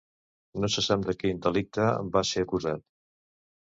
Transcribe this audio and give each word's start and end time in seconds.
No 0.61 0.69
se 0.75 0.83
sap 0.85 1.03
de 1.09 1.15
quin 1.19 1.43
delicte 1.47 1.85
va 2.17 2.27
ser 2.31 2.47
acusat. 2.47 2.87